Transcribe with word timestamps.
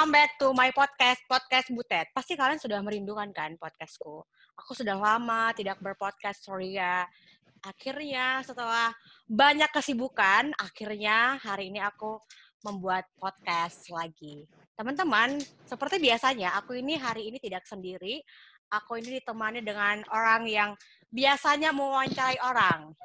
welcome 0.00 0.16
back 0.16 0.32
to 0.40 0.48
my 0.56 0.72
podcast, 0.72 1.20
Podcast 1.28 1.68
Butet. 1.76 2.08
Pasti 2.16 2.32
kalian 2.32 2.56
sudah 2.56 2.80
merindukan 2.80 3.28
kan 3.36 3.52
podcastku. 3.60 4.24
Aku 4.56 4.72
sudah 4.72 4.96
lama 4.96 5.52
tidak 5.52 5.76
berpodcast, 5.76 6.40
sorry 6.40 6.80
ya. 6.80 7.04
Akhirnya 7.60 8.40
setelah 8.40 8.96
banyak 9.28 9.68
kesibukan, 9.68 10.56
akhirnya 10.56 11.36
hari 11.44 11.68
ini 11.68 11.84
aku 11.84 12.16
membuat 12.64 13.12
podcast 13.20 13.92
lagi. 13.92 14.48
Teman-teman, 14.72 15.36
seperti 15.68 16.00
biasanya, 16.00 16.56
aku 16.56 16.80
ini 16.80 16.96
hari 16.96 17.28
ini 17.28 17.36
tidak 17.36 17.68
sendiri. 17.68 18.24
Aku 18.72 18.96
ini 18.96 19.20
ditemani 19.20 19.60
dengan 19.60 20.00
orang 20.16 20.48
yang 20.48 20.72
biasanya 21.12 21.76
mewawancarai 21.76 22.40
orang. 22.40 22.96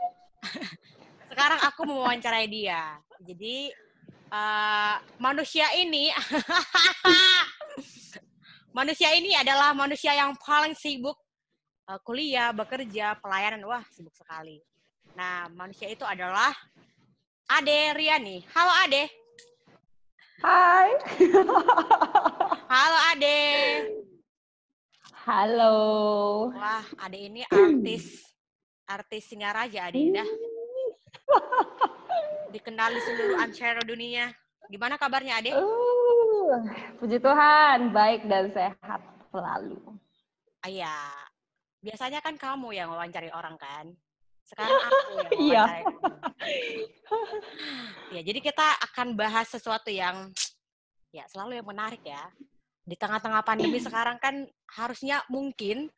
Sekarang 1.27 1.59
aku 1.59 1.91
mewawancarai 1.91 2.48
dia. 2.48 2.96
Jadi 3.20 3.84
uh, 4.32 4.96
manusia 5.21 5.70
ini 5.78 6.10
manusia 8.77 9.09
ini 9.16 9.32
adalah 9.38 9.72
manusia 9.72 10.12
yang 10.13 10.36
paling 10.40 10.76
sibuk 10.76 11.16
uh, 11.90 11.99
kuliah, 12.02 12.52
bekerja, 12.52 13.18
pelayanan. 13.22 13.63
Wah, 13.66 13.84
sibuk 13.94 14.13
sekali. 14.13 14.59
Nah, 15.16 15.48
manusia 15.54 15.88
itu 15.88 16.04
adalah 16.04 16.52
Ade 17.48 17.96
Riani. 17.96 18.44
Halo 18.52 18.73
Ade. 18.85 19.04
Hai. 20.44 20.90
Halo 22.73 22.99
Ade. 23.16 23.40
Halo. 25.26 25.77
Wah, 26.54 26.85
Ade 27.02 27.18
ini 27.32 27.41
artis 27.48 28.21
artis 28.85 29.26
Singaraja 29.26 29.90
Ade 29.90 30.13
dah 30.13 30.30
dikenali 32.55 33.00
seluruh 33.04 33.38
ancero 33.44 33.84
dunia. 33.84 34.32
Gimana 34.72 34.96
kabarnya, 34.96 35.44
Ade? 35.44 35.52
Uh, 35.54 36.63
puji 36.98 37.20
Tuhan, 37.20 37.91
baik 37.91 38.26
dan 38.32 38.50
sehat 38.55 39.02
selalu. 39.30 39.77
Iya. 40.63 40.96
Biasanya 41.84 42.24
kan 42.24 42.40
kamu 42.40 42.74
yang 42.74 42.90
wawancari 42.90 43.29
orang 43.29 43.60
kan? 43.60 43.91
Sekarang 44.48 44.79
aku 44.90 45.12
yang 45.21 45.34
Iya. 45.38 45.63
ya, 48.16 48.21
jadi 48.24 48.40
kita 48.41 48.68
akan 48.90 49.13
bahas 49.13 49.51
sesuatu 49.51 49.91
yang 49.91 50.32
ya 51.13 51.27
selalu 51.29 51.60
yang 51.62 51.68
menarik 51.68 52.01
ya. 52.01 52.24
Di 52.88 52.96
tengah-tengah 52.98 53.44
pandemi 53.46 53.77
sekarang 53.85 54.18
kan 54.18 54.48
harusnya 54.79 55.22
mungkin 55.29 55.91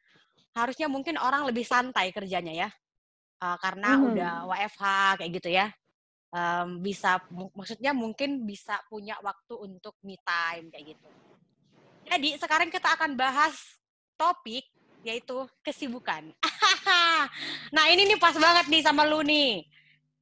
harusnya 0.57 0.89
mungkin 0.89 1.21
orang 1.21 1.45
lebih 1.45 1.63
santai 1.63 2.09
kerjanya 2.11 2.67
ya. 2.67 2.69
Uh, 3.37 3.53
karena 3.61 4.01
Mhm. 4.01 4.05
udah 4.11 4.33
WFH 4.49 4.83
kayak 5.21 5.31
gitu 5.37 5.53
ya 5.53 5.69
um, 6.31 6.79
bisa 6.83 7.21
maksudnya 7.55 7.91
mungkin 7.95 8.43
bisa 8.43 8.79
punya 8.91 9.15
waktu 9.23 9.53
untuk 9.55 9.95
me 10.03 10.19
time 10.23 10.71
kayak 10.71 10.95
gitu. 10.95 11.09
Jadi 12.07 12.29
sekarang 12.39 12.71
kita 12.71 12.95
akan 12.95 13.19
bahas 13.19 13.55
topik 14.15 14.63
yaitu 15.03 15.47
kesibukan. 15.63 16.31
nah 17.75 17.85
ini 17.91 18.07
nih 18.07 18.19
pas 18.19 18.35
banget 18.35 18.65
nih 18.71 18.81
sama 18.83 19.03
lu 19.07 19.23
nih 19.23 19.67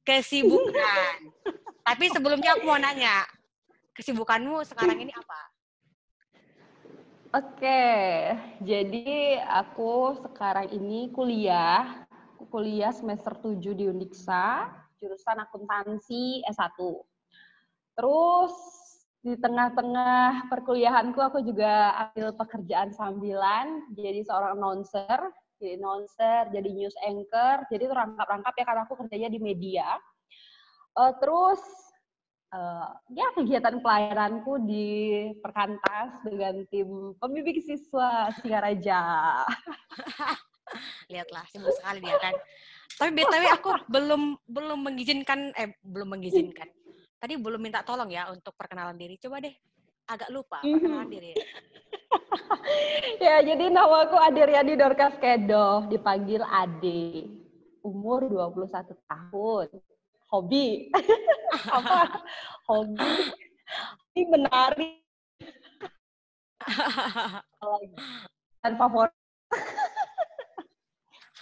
kesibukan. 0.06 1.30
Tapi 1.86 2.04
sebelumnya 2.10 2.58
aku 2.58 2.66
mau 2.66 2.78
nanya 2.78 3.26
kesibukanmu 3.94 4.62
sekarang 4.66 4.98
ini 5.00 5.14
apa? 5.14 5.40
Oke, 7.36 7.84
jadi 8.64 9.42
aku 9.44 10.16
sekarang 10.24 10.72
ini 10.72 11.12
kuliah, 11.12 12.06
kuliah 12.48 12.94
semester 12.94 13.34
7 13.36 13.76
di 13.76 13.84
Undiksa, 13.90 14.72
jurusan 15.00 15.38
akuntansi 15.42 16.44
S1. 16.48 16.78
Terus 17.96 18.54
di 19.26 19.34
tengah-tengah 19.34 20.46
perkuliahanku 20.46 21.18
aku 21.18 21.42
juga 21.42 21.98
ambil 22.08 22.30
pekerjaan 22.38 22.94
sambilan 22.94 23.90
jadi 23.98 24.22
seorang 24.22 24.54
announcer, 24.54 25.18
jadi 25.58 25.82
announcer, 25.82 26.52
jadi 26.54 26.68
news 26.70 26.94
anchor, 27.02 27.66
jadi 27.66 27.90
rangkap-rangkap 27.90 28.54
ya 28.54 28.64
karena 28.64 28.82
aku 28.86 28.94
kerjanya 29.02 29.26
di 29.32 29.40
media. 29.42 29.98
Uh, 30.96 31.12
terus 31.18 31.58
uh, 32.54 32.94
ya 33.10 33.26
kegiatan 33.34 33.82
pelayananku 33.82 34.62
di 34.62 34.88
Perkantas 35.42 36.22
dengan 36.22 36.62
tim 36.70 37.12
pembimbing 37.18 37.60
siswa 37.64 38.30
Singaraja. 38.38 39.02
Lihatlah 41.10 41.44
sibuk 41.50 41.74
sekali 41.78 41.98
dia 42.04 42.16
kan. 42.22 42.34
Tapi 42.94 43.10
btw 43.12 43.44
aku 43.50 43.70
belum 43.90 44.22
belum 44.46 44.78
mengizinkan 44.86 45.50
eh 45.58 45.74
belum 45.82 46.14
mengizinkan. 46.14 46.70
Tadi 47.18 47.34
belum 47.40 47.58
minta 47.58 47.82
tolong 47.82 48.08
ya 48.12 48.30
untuk 48.30 48.54
perkenalan 48.54 48.94
diri. 48.94 49.18
Coba 49.18 49.42
deh 49.42 49.52
agak 50.06 50.30
lupa 50.30 50.62
perkenalan 50.62 51.10
diri. 51.10 51.34
ya, 53.26 53.42
jadi 53.42 53.64
namaku 53.70 54.16
Ade 54.16 54.42
Riani 54.46 54.74
Dorcas 54.78 55.18
Kedo, 55.18 55.90
dipanggil 55.90 56.42
Ade. 56.46 57.26
Umur 57.82 58.26
21 58.26 58.94
tahun. 59.06 59.68
Hobi. 60.30 60.90
Apa? 61.76 62.22
Hobi. 62.66 63.12
Hobi 63.70 64.20
menari. 64.26 64.90
Dan 68.62 68.74
favorit. 68.74 69.14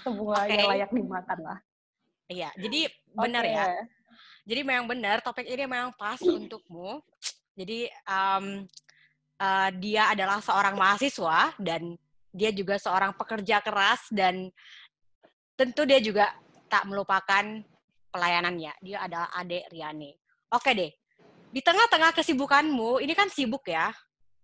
Semuanya 0.04 0.60
Oke. 0.60 0.70
layak 0.76 0.90
dimakan 0.92 1.38
lah. 1.40 1.58
Iya, 2.28 2.48
jadi 2.60 2.80
benar 3.12 3.44
ya. 3.44 3.64
Jadi 4.44 4.60
memang 4.60 4.84
benar 4.88 5.24
topik 5.24 5.48
ini 5.48 5.64
memang 5.64 5.96
pas 5.96 6.20
untukmu. 6.20 7.00
Jadi 7.56 7.88
em, 7.88 8.44
eh, 9.40 9.70
dia 9.80 10.12
adalah 10.12 10.40
seorang 10.44 10.76
mahasiswa 10.76 11.56
dan 11.56 11.96
dia 12.34 12.50
juga 12.52 12.76
seorang 12.76 13.16
pekerja 13.16 13.64
keras 13.64 14.04
dan 14.12 14.52
tentu 15.56 15.86
dia 15.88 16.02
juga 16.02 16.34
tak 16.68 16.84
melupakan 16.90 17.44
pelayanannya. 18.10 18.72
Dia 18.82 19.06
adalah 19.06 19.30
Ade 19.32 19.64
Riani. 19.70 20.12
Oke 20.52 20.74
deh. 20.76 20.92
Di 21.54 21.62
tengah-tengah 21.62 22.10
kesibukanmu, 22.18 22.98
ini 22.98 23.14
kan 23.14 23.30
sibuk 23.30 23.62
ya. 23.70 23.94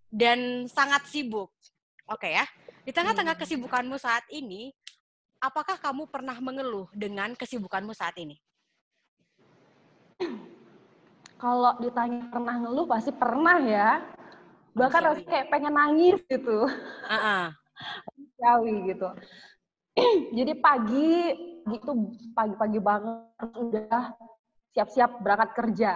Dan 0.06 0.70
sangat 0.70 1.06
sibuk. 1.10 1.50
Oke 2.06 2.30
ya. 2.30 2.46
Di 2.86 2.94
tengah-tengah 2.94 3.34
Hmm. 3.34 3.42
kesibukanmu 3.42 3.98
saat 3.98 4.22
ini, 4.30 4.70
apakah 5.40 5.80
kamu 5.80 6.06
pernah 6.06 6.36
mengeluh 6.38 6.86
dengan 6.92 7.32
kesibukanmu 7.32 7.96
saat 7.96 8.14
ini? 8.20 8.36
Kalau 11.40 11.80
ditanya 11.80 12.28
pernah 12.28 12.60
ngeluh 12.60 12.84
pasti 12.84 13.10
pernah 13.16 13.56
ya. 13.64 14.04
Bahkan 14.76 15.00
rasanya 15.00 15.28
kayak 15.32 15.48
pengen 15.48 15.72
nangis 15.72 16.20
gitu. 16.28 16.68
Heeh. 17.08 17.44
Manusiawi 18.06 18.74
gitu. 18.92 19.08
Jadi 20.36 20.52
pagi 20.60 21.12
gitu 21.64 21.90
pagi-pagi 22.36 22.78
banget 22.78 23.48
udah 23.56 24.12
siap-siap 24.76 25.24
berangkat 25.24 25.50
kerja. 25.56 25.92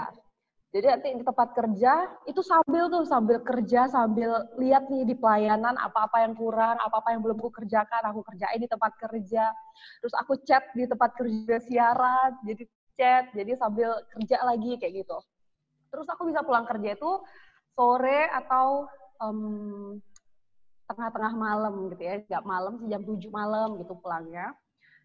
Jadi 0.74 0.90
nanti 0.90 1.08
di 1.14 1.22
tempat 1.22 1.54
kerja 1.54 1.92
itu 2.26 2.42
sambil 2.42 2.90
tuh 2.90 3.06
sambil 3.06 3.38
kerja 3.46 3.86
sambil 3.86 4.42
lihat 4.58 4.90
nih 4.90 5.06
di 5.06 5.14
pelayanan 5.14 5.78
apa-apa 5.78 6.26
yang 6.26 6.34
kurang, 6.34 6.74
apa-apa 6.82 7.14
yang 7.14 7.22
belum 7.22 7.38
aku 7.38 7.62
kerjakan, 7.62 8.02
aku 8.10 8.26
kerjain 8.26 8.58
di 8.58 8.66
tempat 8.66 8.90
kerja. 8.98 9.54
Terus 10.02 10.14
aku 10.18 10.34
chat 10.42 10.66
di 10.74 10.90
tempat 10.90 11.14
kerja 11.14 11.62
siaran, 11.62 12.42
jadi 12.42 12.66
chat, 12.98 13.24
jadi 13.38 13.54
sambil 13.54 14.02
kerja 14.18 14.42
lagi 14.42 14.74
kayak 14.82 15.06
gitu. 15.06 15.18
Terus 15.94 16.10
aku 16.10 16.26
bisa 16.26 16.42
pulang 16.42 16.66
kerja 16.66 16.98
itu 16.98 17.12
sore 17.78 18.26
atau 18.34 18.90
em, 19.22 19.38
tengah-tengah 20.90 21.34
malam 21.38 21.86
gitu 21.94 22.02
ya, 22.02 22.14
nggak 22.26 22.44
malam 22.50 22.82
sih 22.82 22.90
jam 22.90 23.06
7 23.06 23.30
malam 23.30 23.78
gitu 23.78 23.94
pulangnya. 24.02 24.50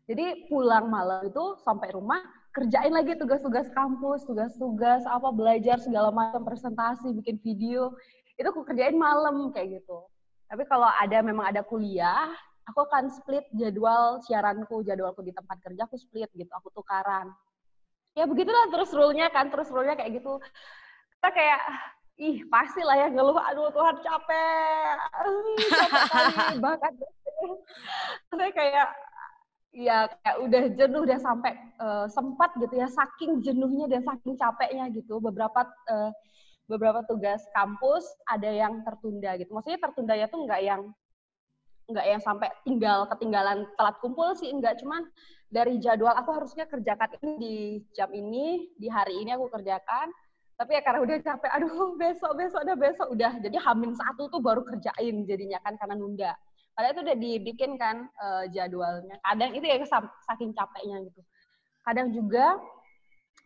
Jadi 0.09 0.49
pulang 0.49 0.89
malam 0.89 1.29
itu 1.29 1.61
sampai 1.61 1.93
rumah 1.93 2.25
kerjain 2.53 2.93
lagi 2.93 3.13
tugas-tugas 3.15 3.69
kampus, 3.71 4.25
tugas-tugas 4.25 5.05
apa 5.05 5.29
belajar 5.29 5.77
segala 5.77 6.09
macam 6.09 6.41
presentasi, 6.41 7.13
bikin 7.21 7.37
video. 7.41 7.93
Itu 8.35 8.49
aku 8.49 8.65
kerjain 8.65 8.97
malam 8.97 9.53
kayak 9.53 9.81
gitu. 9.81 10.07
Tapi 10.49 10.65
kalau 10.65 10.89
ada 10.89 11.21
memang 11.21 11.45
ada 11.53 11.61
kuliah, 11.61 12.33
aku 12.65 12.85
akan 12.89 13.13
split 13.13 13.45
jadwal 13.53 14.17
siaranku, 14.25 14.81
jadwalku 14.81 15.21
di 15.21 15.29
tempat 15.29 15.61
kerja 15.61 15.85
aku 15.85 15.97
split 15.97 16.29
gitu, 16.33 16.49
aku 16.57 16.73
tukaran. 16.73 17.29
Ya 18.17 18.25
begitulah 18.25 18.73
terus 18.73 18.89
rule-nya 18.89 19.29
kan, 19.29 19.53
terus 19.53 19.69
rule-nya 19.69 19.93
kayak 19.93 20.17
gitu. 20.17 20.41
Kita 21.19 21.29
kayak 21.29 21.61
ih 22.19 22.43
pasti 22.51 22.83
lah 22.83 22.99
ya 22.99 23.07
ngeluh 23.07 23.39
aduh 23.39 23.71
Tuhan 23.71 23.95
capek 24.03 24.95
capek 25.07 26.03
kali 26.11 26.55
bahkan 26.63 26.93
saya 28.35 28.51
kayak 28.51 28.87
ya 29.69 30.09
kayak 30.25 30.37
udah 30.41 30.63
jenuh 30.73 31.01
udah 31.05 31.19
sampai 31.21 31.53
eh, 31.57 32.07
sempat 32.09 32.49
gitu 32.57 32.73
ya 32.73 32.89
saking 32.89 33.41
jenuhnya 33.45 33.85
dan 33.85 34.01
saking 34.01 34.33
capeknya 34.33 34.89
gitu 34.89 35.21
beberapa 35.21 35.65
eh, 35.89 36.11
beberapa 36.69 37.01
tugas 37.09 37.41
kampus 37.57 38.05
ada 38.29 38.49
yang 38.49 38.85
tertunda 38.85 39.33
gitu. 39.41 39.49
Maksudnya 39.57 39.81
tertundanya 39.81 40.25
tuh 40.29 40.45
nggak 40.45 40.61
yang 40.61 40.81
nggak 41.89 42.05
yang 42.05 42.21
sampai 42.21 42.53
tinggal 42.61 43.09
ketinggalan 43.09 43.65
telat 43.73 43.97
kumpul 43.97 44.37
sih 44.37 44.53
enggak 44.53 44.77
cuman 44.77 45.09
dari 45.49 45.81
jadwal 45.81 46.13
aku 46.13 46.29
harusnya 46.37 46.69
kerjakan 46.69 47.17
ini 47.25 47.33
di 47.41 47.55
jam 47.97 48.13
ini 48.13 48.69
di 48.77 48.85
hari 48.85 49.17
ini 49.17 49.33
aku 49.33 49.49
kerjakan. 49.49 50.13
Tapi 50.59 50.75
ya 50.75 50.81
karena 50.83 50.99
udah 51.01 51.17
capek 51.23 51.51
aduh 51.55 51.95
besok 51.97 52.31
besok 52.37 52.61
udah 52.61 52.77
besok 52.77 53.07
udah. 53.17 53.33
Jadi 53.41 53.57
hamin 53.57 53.97
satu 53.97 54.29
tuh 54.29 54.41
baru 54.43 54.61
kerjain 54.61 55.25
jadinya 55.25 55.57
kan 55.65 55.73
karena 55.79 55.95
nunda 55.97 56.31
padahal 56.79 56.95
itu 56.95 57.03
udah 57.11 57.17
dibikin 57.19 57.71
kan 57.75 58.07
uh, 58.23 58.47
jadwalnya. 58.55 59.19
Kadang 59.19 59.51
itu 59.51 59.67
ya 59.67 59.83
saking 60.31 60.55
capeknya 60.55 61.03
gitu. 61.11 61.19
Kadang 61.83 62.07
juga 62.15 62.55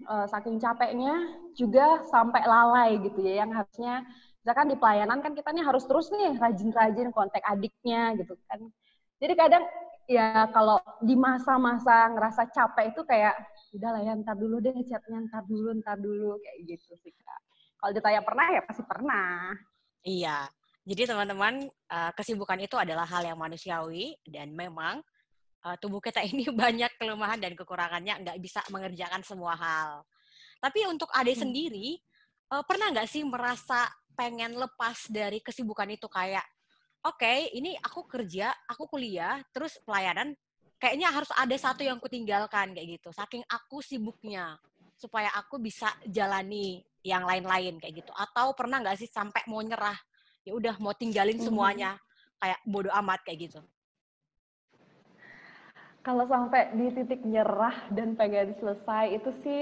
uh, 0.06 0.30
saking 0.30 0.62
capeknya 0.62 1.18
juga 1.58 2.06
sampai 2.14 2.46
lalai 2.46 3.02
gitu 3.02 3.26
ya 3.26 3.42
yang 3.42 3.50
harusnya 3.50 4.06
misalkan 4.46 4.70
di 4.70 4.78
pelayanan 4.78 5.18
kan 5.26 5.34
kita 5.34 5.50
nih 5.50 5.66
harus 5.66 5.82
terus 5.90 6.14
nih 6.14 6.38
rajin-rajin 6.38 7.10
kontak 7.10 7.42
adiknya 7.42 8.14
gitu 8.22 8.38
kan. 8.46 8.70
Jadi 9.18 9.34
kadang 9.34 9.66
ya 10.06 10.46
kalau 10.54 10.78
di 11.02 11.18
masa-masa 11.18 12.14
ngerasa 12.14 12.54
capek 12.54 12.94
itu 12.94 13.02
kayak 13.02 13.34
udah 13.74 13.98
lah 13.98 14.02
ya 14.06 14.14
ntar 14.22 14.38
dulu 14.38 14.62
deh 14.62 14.78
chatnya 14.86 15.26
ntar 15.26 15.42
dulu 15.50 15.74
ntar 15.82 15.98
dulu 15.98 16.38
kayak 16.38 16.70
gitu 16.70 16.94
sih 17.02 17.10
kak. 17.18 17.42
Kalau 17.82 17.98
ditanya 17.98 18.22
pernah? 18.22 18.46
Ya 18.54 18.62
pasti 18.62 18.86
pernah. 18.86 19.58
Iya 20.06 20.54
jadi 20.84 21.16
teman-teman 21.16 21.68
uh, 21.92 22.12
kesibukan 22.16 22.60
itu 22.60 22.76
adalah 22.76 23.08
hal 23.08 23.24
yang 23.24 23.40
manusiawi 23.40 24.20
dan 24.28 24.52
memang 24.52 25.00
uh, 25.64 25.76
tubuh 25.80 26.04
kita 26.04 26.20
ini 26.24 26.48
banyak 26.64 26.92
kelemahan 27.00 27.40
dan 27.40 27.56
kekurangannya 27.56 28.24
nggak 28.24 28.38
bisa 28.44 28.60
mengerjakan 28.72 29.24
semua 29.24 29.56
hal 29.56 30.04
tapi 30.60 30.88
untuk 30.88 31.08
Ade 31.12 31.36
hmm. 31.36 31.42
sendiri 31.44 32.00
uh, 32.52 32.64
pernah 32.68 32.92
nggak 32.92 33.08
sih 33.08 33.24
merasa 33.24 33.88
pengen 34.14 34.56
lepas 34.56 35.10
dari 35.10 35.42
kesibukan 35.42 35.90
itu 35.90 36.06
kayak 36.06 36.46
oke, 37.04 37.20
okay, 37.20 37.52
ini 37.54 37.76
aku 37.84 38.08
kerja, 38.08 38.56
aku 38.66 38.88
kuliah, 38.88 39.44
terus 39.52 39.76
pelayanan, 39.84 40.32
kayaknya 40.80 41.12
harus 41.12 41.28
ada 41.36 41.56
satu 41.60 41.84
yang 41.84 42.00
kutinggalkan 42.00 42.72
kayak 42.72 43.00
gitu. 43.00 43.12
Saking 43.12 43.44
aku 43.52 43.84
sibuknya, 43.84 44.56
supaya 44.96 45.30
aku 45.36 45.60
bisa 45.60 45.92
jalani 46.08 46.80
yang 47.04 47.28
lain-lain 47.28 47.76
kayak 47.84 48.04
gitu. 48.04 48.12
Atau 48.16 48.56
pernah 48.56 48.80
nggak 48.80 49.04
sih 49.04 49.12
sampai 49.12 49.44
mau 49.52 49.60
nyerah, 49.60 50.00
ya 50.44 50.54
udah 50.56 50.76
mau 50.80 50.92
tinggalin 50.96 51.40
mhm. 51.40 51.46
semuanya, 51.48 51.92
kayak 52.40 52.60
bodoh 52.68 52.92
amat 53.04 53.24
kayak 53.24 53.50
gitu. 53.50 53.60
Kalau 56.04 56.28
sampai 56.28 56.76
di 56.76 56.92
titik 56.92 57.24
nyerah 57.24 57.88
dan 57.96 58.20
pengen 58.20 58.52
selesai 58.60 59.16
itu 59.16 59.32
sih 59.40 59.60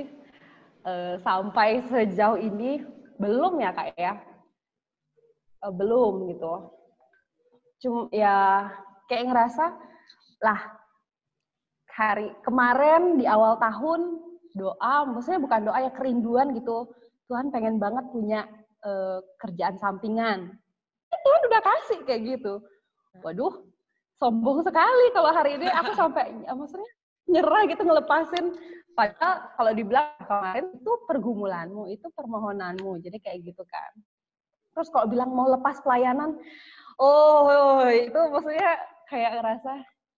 uh, 0.89 1.21
sampai 1.21 1.85
sejauh 1.85 2.41
ini 2.41 2.81
belum 3.21 3.61
ya 3.61 3.69
kak 3.77 3.93
ya, 3.93 4.17
uh, 5.61 5.69
belum 5.69 6.33
gitu. 6.33 6.53
Cuma 7.85 8.09
ya 8.09 8.69
kayak 9.05 9.29
ngerasa 9.29 9.65
lah 10.41 10.59
hari 11.93 12.33
kemarin 12.41 13.21
di 13.21 13.29
awal 13.29 13.61
tahun 13.61 14.17
doa 14.57 15.05
maksudnya 15.13 15.45
bukan 15.45 15.61
doa 15.69 15.77
ya 15.77 15.91
kerinduan 15.93 16.57
gitu. 16.57 16.89
Tuhan 17.29 17.53
pengen 17.53 17.77
banget 17.77 18.09
punya 18.09 18.49
uh, 18.81 19.21
kerjaan 19.37 19.77
sampingan 19.77 20.57
Tuhan 21.21 21.41
udah 21.49 21.61
kasih 21.61 21.99
kayak 22.05 22.21
gitu. 22.37 22.53
Waduh 23.21 23.71
sombong 24.21 24.61
sekali 24.61 25.05
kalau 25.17 25.33
hari 25.33 25.57
ini 25.57 25.65
aku 25.65 25.91
sampai 26.01 26.29
ya, 26.45 26.53
maksudnya 26.53 26.89
nyerah 27.25 27.63
gitu 27.65 27.81
ngelepasin. 27.81 28.45
Padahal 28.91 29.49
kalau 29.55 29.71
dibilang 29.71 30.13
kemarin 30.27 30.65
itu 30.75 30.91
pergumulanmu 31.07 31.87
itu 31.89 32.07
permohonanmu 32.11 33.01
jadi 33.01 33.17
kayak 33.17 33.39
gitu 33.49 33.63
kan. 33.65 33.91
Terus 34.75 34.87
kalau 34.93 35.07
bilang 35.09 35.31
mau 35.33 35.47
lepas 35.49 35.79
pelayanan 35.81 36.37
oh 37.01 37.87
itu 37.87 38.19
maksudnya 38.29 38.77
kayak 39.09 39.41
ngerasa 39.41 39.71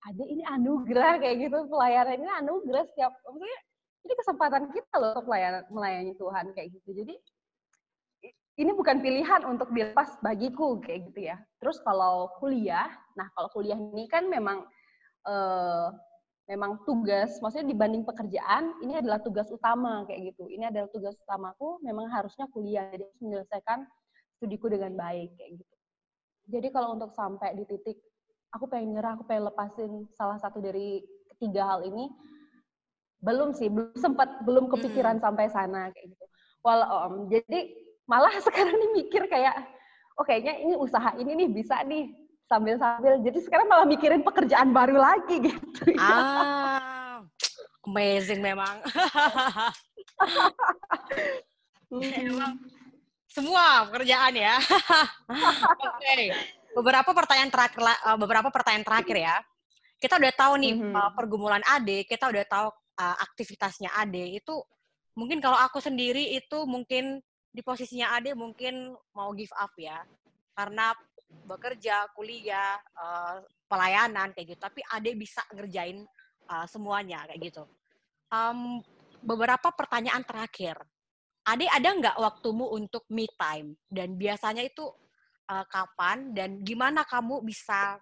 ada 0.03 0.23
ini 0.27 0.44
anugerah 0.44 1.15
kayak 1.21 1.47
gitu 1.47 1.57
pelayanan 1.71 2.17
ini 2.19 2.31
anugerah 2.44 2.83
setiap 2.91 3.13
maksudnya 3.23 3.59
ini 4.03 4.13
kesempatan 4.19 4.63
kita 4.75 4.94
loh 5.00 5.15
untuk 5.15 5.31
pelayanan 5.31 5.63
melayani 5.71 6.13
Tuhan 6.19 6.45
kayak 6.51 6.69
gitu. 6.75 6.89
Jadi 6.91 7.15
ini 8.57 8.71
bukan 8.73 9.01
pilihan 9.01 9.41
untuk 9.50 9.73
dilepas 9.73 10.17
bagiku 10.21 10.77
kayak 10.81 11.09
gitu 11.11 11.33
ya 11.33 11.38
terus 11.57 11.81
kalau 11.81 12.29
kuliah 12.38 12.89
nah 13.17 13.27
kalau 13.33 13.50
kuliah 13.53 13.77
ini 13.77 14.05
kan 14.09 14.29
memang 14.29 14.65
eh, 15.25 15.88
memang 16.50 16.83
tugas 16.83 17.39
maksudnya 17.39 17.71
dibanding 17.71 18.03
pekerjaan 18.03 18.77
ini 18.83 19.00
adalah 19.00 19.23
tugas 19.23 19.47
utama 19.50 20.03
kayak 20.05 20.35
gitu 20.35 20.51
ini 20.51 20.67
adalah 20.67 20.91
tugas 20.91 21.15
utamaku 21.17 21.79
memang 21.81 22.11
harusnya 22.11 22.45
kuliah 22.51 22.85
jadi 22.91 23.07
menyelesaikan 23.23 23.88
studiku 24.38 24.67
dengan 24.67 24.94
baik 25.00 25.33
kayak 25.39 25.63
gitu 25.63 25.75
jadi 26.51 26.67
kalau 26.75 27.00
untuk 27.00 27.15
sampai 27.15 27.55
di 27.55 27.63
titik 27.63 27.97
aku 28.53 28.69
pengen 28.69 28.95
nyerah, 28.95 29.17
aku 29.17 29.25
pengen 29.25 29.50
lepasin 29.50 29.91
salah 30.13 30.38
satu 30.38 30.61
dari 30.61 31.01
ketiga 31.35 31.65
hal 31.65 31.81
ini, 31.83 32.07
belum 33.25 33.57
sih, 33.57 33.67
belum 33.67 33.97
sempat, 34.05 34.45
belum 34.45 34.69
kepikiran 34.69 35.17
hmm. 35.19 35.25
sampai 35.25 35.45
sana 35.50 35.89
kayak 35.91 36.13
gitu. 36.13 36.25
Well, 36.63 36.81
um, 36.88 37.27
jadi 37.27 37.75
malah 38.09 38.33
sekarang 38.44 38.75
nih 38.75 38.91
mikir 39.03 39.23
kayak, 39.31 39.55
oh 40.19 40.25
kayaknya 40.27 40.59
ini 40.59 40.73
usaha 40.75 41.15
ini 41.15 41.31
nih 41.33 41.50
bisa 41.50 41.81
nih 41.88 42.11
sambil-sambil. 42.47 43.19
Jadi 43.23 43.39
sekarang 43.44 43.67
malah 43.71 43.88
mikirin 43.88 44.21
pekerjaan 44.21 44.75
baru 44.75 45.00
lagi 45.00 45.39
gitu. 45.41 45.81
Ah, 45.97 47.23
amazing 47.88 48.44
memang. 48.44 48.83
Emang 51.94 52.57
semua 53.33 53.89
pekerjaan 53.89 54.33
ya. 54.38 54.57
Oke. 54.61 55.89
Okay. 55.97 56.23
Beberapa 56.73 57.13
pertanyaan 57.13 57.53
terakhir 57.53 57.81
uh, 57.81 58.17
beberapa 58.17 58.50
pertanyaan 58.50 58.85
terakhir 58.85 59.17
ya. 59.17 59.35
Kita 60.01 60.17
udah 60.17 60.33
tahu 60.33 60.53
nih 60.61 60.73
mm 60.73 60.89
-hmm. 60.89 61.09
pergumulan 61.13 61.63
Ade, 61.69 62.05
kita 62.09 62.29
udah 62.29 62.44
tahu 62.50 62.67
uh, 62.97 63.17
aktivitasnya 63.21 63.94
Ade. 63.94 64.41
Itu 64.41 64.65
mungkin 65.13 65.38
kalau 65.38 65.57
aku 65.57 65.77
sendiri 65.81 66.33
itu 66.33 66.65
mungkin 66.65 67.21
di 67.53 67.61
posisinya 67.61 68.17
Ade 68.17 68.33
mungkin 68.33 68.97
mau 69.13 69.29
give 69.38 69.53
up 69.53 69.71
ya. 69.77 70.01
Karena 70.57 70.91
bekerja, 71.45 72.09
kuliah, 72.17 72.81
uh, 72.97 73.45
pelayanan 73.69 74.33
kayak 74.33 74.57
gitu. 74.57 74.59
Tapi 74.61 74.81
Ade 74.89 75.13
bisa 75.13 75.45
ngerjain 75.53 76.01
uh, 76.50 76.65
semuanya 76.65 77.29
kayak 77.29 77.53
gitu. 77.53 77.63
Um, 78.33 78.81
beberapa 79.21 79.69
pertanyaan 79.69 80.25
terakhir 80.25 80.81
Ade 81.44 81.67
ada 81.67 81.89
nggak 81.91 82.17
waktumu 82.17 82.71
untuk 82.71 83.03
me 83.11 83.27
time? 83.35 83.75
Dan 83.91 84.15
biasanya 84.15 84.63
itu 84.63 84.88
uh, 85.51 85.65
kapan 85.67 86.31
dan 86.31 86.63
gimana 86.63 87.03
kamu 87.03 87.44
bisa 87.44 88.00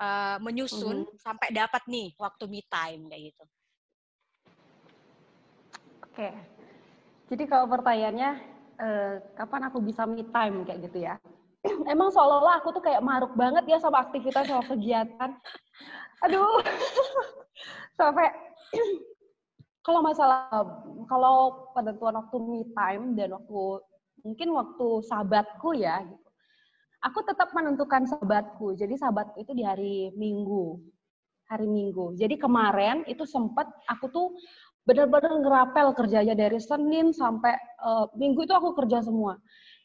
uh, 0.00 0.36
menyusun 0.40 1.04
mm-hmm. 1.04 1.20
sampai 1.20 1.52
dapat 1.52 1.84
nih 1.84 2.16
waktu 2.16 2.44
me 2.48 2.64
time 2.64 3.12
kayak 3.12 3.22
gitu? 3.28 3.44
Oke, 6.08 6.28
jadi 7.28 7.44
kalau 7.48 7.68
pertanyaannya 7.68 8.30
uh, 8.82 9.14
kapan 9.38 9.70
aku 9.70 9.78
bisa 9.78 10.02
me 10.04 10.26
time 10.34 10.66
kayak 10.66 10.90
gitu 10.90 11.06
ya? 11.06 11.14
Emang 11.92 12.10
seolah-olah 12.10 12.58
aku 12.58 12.74
tuh 12.74 12.82
kayak 12.82 13.04
maruk 13.06 13.32
banget 13.38 13.62
ya 13.70 13.78
sama 13.78 14.02
aktivitas 14.02 14.50
sama 14.50 14.66
kegiatan. 14.66 15.30
Aduh, 16.26 16.58
sampai 17.98 18.34
kalau 19.86 20.02
masalah 20.02 20.50
kalau 21.06 21.70
penentuan 21.74 22.18
waktu 22.18 22.36
me 22.42 22.62
time 22.74 23.14
dan 23.14 23.34
waktu 23.38 23.62
mungkin 24.22 24.48
waktu 24.54 24.86
sahabatku 25.06 25.74
ya 25.78 26.02
gitu. 26.02 26.28
Aku 27.02 27.18
tetap 27.26 27.50
menentukan 27.50 28.06
sahabatku. 28.06 28.78
Jadi 28.78 28.94
sahabat 28.94 29.34
itu 29.34 29.50
di 29.50 29.66
hari 29.66 30.14
Minggu. 30.14 30.78
Hari 31.50 31.66
Minggu. 31.66 32.14
Jadi 32.14 32.38
kemarin 32.38 33.02
itu 33.10 33.26
sempat 33.26 33.66
aku 33.90 34.06
tuh 34.06 34.26
benar-benar 34.82 35.38
ngerapel 35.38 35.94
kerjanya 35.94 36.34
dari 36.34 36.58
Senin 36.58 37.14
sampai 37.14 37.54
uh, 37.82 38.10
Minggu 38.18 38.42
itu 38.46 38.54
aku 38.54 38.74
kerja 38.74 39.02
semua. 39.02 39.38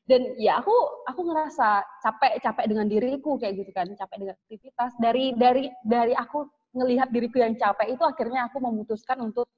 Dan 0.07 0.23
ya 0.39 0.63
aku 0.63 0.71
aku 1.03 1.21
ngerasa 1.27 1.83
capek 1.99 2.39
capek 2.39 2.65
dengan 2.71 2.87
diriku 2.87 3.35
kayak 3.35 3.59
gitu 3.59 3.71
kan, 3.75 3.91
capek 3.91 4.17
dengan 4.23 4.35
aktivitas. 4.39 4.91
Dari 4.97 5.35
dari 5.35 5.67
dari 5.83 6.15
aku 6.15 6.47
ngelihat 6.73 7.11
diriku 7.11 7.43
yang 7.43 7.59
capek 7.59 7.97
itu 7.97 8.03
akhirnya 8.07 8.47
aku 8.47 8.57
memutuskan 8.63 9.19
untuk 9.19 9.49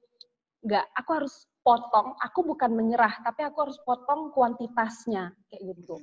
nggak 0.60 0.86
aku 0.92 1.10
harus 1.16 1.34
potong 1.64 2.16
aku 2.20 2.40
bukan 2.44 2.72
menyerah 2.72 3.20
tapi 3.24 3.44
aku 3.44 3.68
harus 3.68 3.80
potong 3.80 4.32
kuantitasnya 4.32 5.32
kayak 5.48 5.62
gitu 5.72 5.96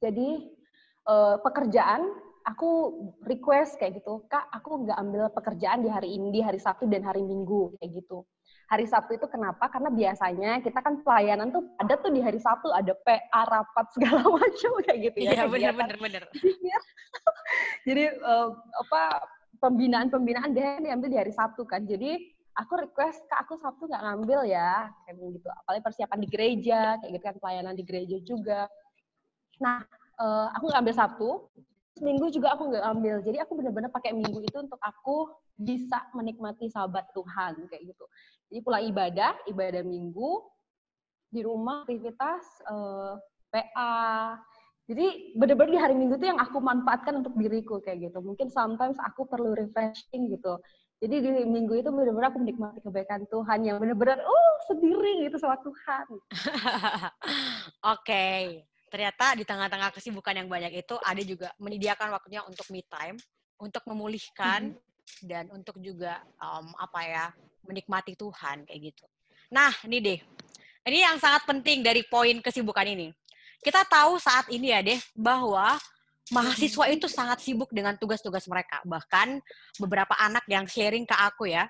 jadi 0.00 0.28
uh, 1.08 1.36
pekerjaan 1.44 2.08
aku 2.44 2.70
request 3.26 3.78
kayak 3.78 4.02
gitu 4.02 4.26
kak 4.26 4.46
aku 4.50 4.86
nggak 4.86 4.98
ambil 4.98 5.30
pekerjaan 5.30 5.82
di 5.82 5.88
hari 5.90 6.14
ini 6.18 6.34
di 6.34 6.40
hari 6.42 6.58
Sabtu 6.58 6.90
dan 6.90 7.06
hari 7.06 7.22
Minggu 7.22 7.76
kayak 7.78 8.02
gitu. 8.02 8.26
Hari 8.70 8.88
Sabtu 8.88 9.20
itu 9.20 9.26
kenapa? 9.28 9.68
Karena 9.68 9.92
biasanya 9.92 10.64
kita 10.64 10.80
kan 10.80 11.04
pelayanan 11.04 11.52
tuh 11.52 11.64
ada 11.76 11.94
tuh 12.00 12.08
di 12.08 12.24
hari 12.24 12.40
Sabtu 12.40 12.72
ada 12.72 12.96
PA 13.04 13.42
rapat 13.44 13.86
segala 13.92 14.24
macam 14.40 14.70
kayak 14.84 14.98
gitu 15.12 15.18
ya 15.28 15.30
iya 15.32 15.44
benar 15.44 15.74
benar 15.76 15.98
benar 16.00 16.22
jadi 17.86 18.04
uh, 18.22 18.48
apa 18.86 19.02
pembinaan 19.62 20.10
pembinaan 20.10 20.50
dia 20.50 20.78
diambil 20.82 21.08
di 21.10 21.18
hari 21.18 21.32
Sabtu 21.34 21.62
kan. 21.62 21.86
Jadi 21.86 22.18
aku 22.58 22.82
request 22.82 23.22
kak 23.30 23.46
aku 23.46 23.58
Sabtu 23.62 23.86
nggak 23.86 24.02
ngambil 24.02 24.40
ya 24.50 24.90
kayak 25.06 25.16
gitu. 25.38 25.48
Apalagi 25.48 25.82
persiapan 25.86 26.18
di 26.18 26.28
gereja 26.28 26.80
kayak 26.98 27.10
gitu 27.14 27.24
kan 27.24 27.36
pelayanan 27.38 27.74
di 27.78 27.84
gereja 27.86 28.16
juga. 28.22 28.60
Nah 29.62 29.86
uh, 30.18 30.48
aku 30.56 30.64
nggak 30.70 30.82
ambil 30.82 30.96
Sabtu 30.96 31.30
minggu 32.02 32.34
juga 32.34 32.58
aku 32.58 32.74
nggak 32.74 32.84
ambil 32.84 33.16
jadi 33.22 33.46
aku 33.46 33.52
benar-benar 33.54 33.90
pakai 33.94 34.12
minggu 34.12 34.42
itu 34.42 34.58
untuk 34.58 34.78
aku 34.82 35.30
bisa 35.54 36.02
menikmati 36.12 36.66
sahabat 36.66 37.06
Tuhan 37.14 37.70
kayak 37.70 37.82
gitu 37.86 38.04
jadi 38.50 38.60
pulang 38.60 38.84
ibadah 38.90 39.32
ibadah 39.46 39.82
minggu 39.86 40.52
di 41.32 41.40
rumah 41.40 41.88
aktivitas 41.88 42.44
uh, 42.68 43.16
eh, 43.16 43.64
PA. 43.72 44.36
Jadi 44.84 45.32
benar-benar 45.38 45.72
di 45.72 45.80
hari 45.80 45.94
Minggu 45.96 46.20
itu 46.20 46.28
yang 46.28 46.36
aku 46.36 46.60
manfaatkan 46.60 47.24
untuk 47.24 47.32
diriku 47.40 47.80
kayak 47.80 48.12
gitu. 48.12 48.18
Mungkin 48.20 48.52
sometimes 48.52 49.00
aku 49.00 49.24
perlu 49.24 49.56
refreshing 49.56 50.28
gitu. 50.28 50.60
Jadi 51.02 51.18
di 51.18 51.30
minggu 51.48 51.82
itu 51.82 51.90
benar-benar 51.90 52.30
aku 52.30 52.38
menikmati 52.46 52.78
kebaikan 52.78 53.26
Tuhan 53.26 53.66
yang 53.66 53.82
benar-benar 53.82 54.22
oh 54.22 54.54
sendiri 54.70 55.26
gitu 55.26 55.34
sama 55.40 55.58
Tuhan. 55.64 56.06
Oke. 56.14 58.06
okay. 58.06 58.42
Ternyata 58.92 59.32
di 59.40 59.48
tengah-tengah 59.48 59.88
kesibukan 59.96 60.36
yang 60.36 60.52
banyak 60.52 60.84
itu 60.84 61.00
ada 61.00 61.22
juga 61.24 61.48
menyediakan 61.56 62.12
waktunya 62.12 62.44
untuk 62.44 62.68
me 62.68 62.84
time, 62.84 63.16
untuk 63.56 63.80
memulihkan 63.88 64.68
mm 64.68 64.76
-hmm. 64.76 65.24
dan 65.24 65.44
untuk 65.48 65.80
juga 65.80 66.20
um, 66.36 66.76
apa 66.76 67.00
ya, 67.00 67.24
menikmati 67.64 68.12
Tuhan 68.12 68.68
kayak 68.68 68.92
gitu. 68.92 69.04
Nah, 69.48 69.72
ini 69.88 69.96
deh. 70.04 70.20
Ini 70.84 71.08
yang 71.08 71.16
sangat 71.16 71.48
penting 71.48 71.80
dari 71.80 72.04
poin 72.04 72.36
kesibukan 72.44 72.84
ini. 72.84 73.08
Kita 73.64 73.86
tahu 73.88 74.20
saat 74.20 74.50
ini 74.52 74.74
ya 74.74 74.84
deh 74.84 75.00
bahwa 75.16 75.80
mahasiswa 76.34 76.84
itu 76.92 77.06
sangat 77.08 77.40
sibuk 77.40 77.72
dengan 77.72 77.96
tugas-tugas 77.96 78.44
mereka. 78.44 78.84
Bahkan 78.84 79.40
beberapa 79.80 80.12
anak 80.20 80.44
yang 80.52 80.68
sharing 80.68 81.08
ke 81.08 81.16
aku 81.16 81.48
ya, 81.48 81.64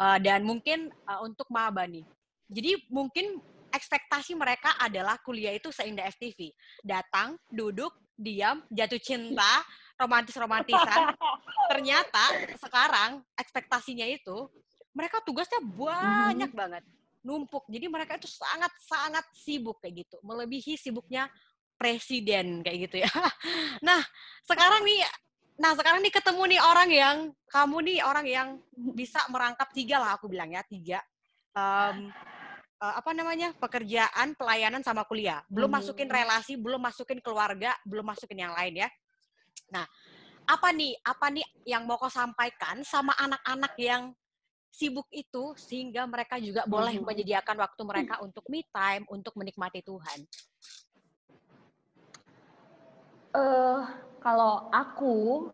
uh, 0.00 0.16
dan 0.22 0.46
mungkin 0.46 0.88
uh, 1.04 1.20
untuk 1.26 1.50
maba 1.52 1.84
nih. 1.84 2.06
Jadi 2.48 2.88
mungkin 2.88 3.42
ekspektasi 3.72 4.32
mereka 4.34 4.76
adalah 4.80 5.20
kuliah 5.20 5.54
itu 5.54 5.68
seindah 5.68 6.08
FTV. 6.08 6.52
Datang, 6.82 7.36
duduk, 7.48 7.92
diam, 8.18 8.64
jatuh 8.72 9.00
cinta, 9.00 9.62
romantis-romantisan. 9.98 11.14
Ternyata 11.70 12.24
sekarang 12.58 13.22
ekspektasinya 13.38 14.06
itu 14.08 14.48
mereka 14.96 15.22
tugasnya 15.22 15.62
banyak 15.62 16.50
mm 16.50 16.54
-hmm. 16.54 16.58
banget, 16.58 16.84
numpuk. 17.22 17.68
Jadi 17.70 17.86
mereka 17.86 18.18
itu 18.18 18.26
sangat-sangat 18.26 19.24
sibuk 19.36 19.78
kayak 19.78 20.06
gitu, 20.06 20.16
melebihi 20.26 20.74
sibuknya 20.74 21.30
presiden 21.78 22.66
kayak 22.66 22.90
gitu 22.90 22.96
ya. 23.06 23.10
Nah, 23.86 24.02
sekarang 24.44 24.82
nih 24.82 25.06
nah 25.58 25.74
sekarang 25.74 25.98
nih 26.06 26.14
ketemu 26.14 26.54
nih 26.54 26.60
orang 26.62 26.90
yang 26.90 27.16
kamu 27.50 27.76
nih 27.82 27.98
orang 28.06 28.26
yang 28.30 28.48
bisa 28.94 29.18
merangkap 29.26 29.66
tiga 29.74 29.98
lah 29.98 30.14
aku 30.14 30.30
bilang 30.30 30.54
ya, 30.54 30.62
tiga 30.62 31.02
um, 31.58 32.14
uh, 32.82 32.94
apa 32.98 33.10
namanya? 33.14 33.54
pekerjaan, 33.58 34.34
pelayanan 34.38 34.82
sama 34.82 35.04
kuliah. 35.06 35.42
Belum 35.50 35.70
hmm. 35.70 35.78
masukin 35.82 36.08
relasi, 36.08 36.54
belum 36.58 36.80
masukin 36.80 37.18
keluarga, 37.22 37.74
belum 37.86 38.06
masukin 38.06 38.48
yang 38.48 38.54
lain 38.54 38.86
ya. 38.86 38.88
Nah, 39.74 39.84
apa 40.48 40.68
nih 40.72 40.96
apa 41.04 41.26
nih 41.28 41.44
yang 41.68 41.84
mau 41.84 42.00
kau 42.00 42.08
sampaikan 42.08 42.80
sama 42.82 43.12
anak-anak 43.20 43.74
yang 43.76 44.02
sibuk 44.72 45.08
itu 45.12 45.52
sehingga 45.56 46.08
mereka 46.08 46.40
juga 46.40 46.64
boleh 46.64 46.96
hmm. 46.96 47.04
menyediakan 47.04 47.56
waktu 47.60 47.82
mereka 47.84 48.14
untuk 48.24 48.44
me 48.48 48.64
time, 48.72 49.04
untuk 49.12 49.36
menikmati 49.36 49.84
Tuhan 49.84 50.24
uh, 53.38 53.80
kalau 54.18 54.68
aku 54.72 55.48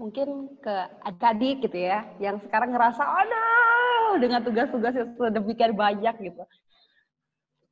mungkin 0.00 0.48
ke 0.64 0.74
adik-adik 1.04 1.68
gitu 1.68 1.78
ya, 1.92 2.08
yang 2.16 2.40
sekarang 2.40 2.72
ngerasa, 2.72 3.04
aduh, 3.04 3.89
dengan 4.20 4.44
tugas-tugas 4.44 4.92
yang 4.92 5.10
sedemikian 5.16 5.72
banyak 5.72 6.14
gitu. 6.20 6.44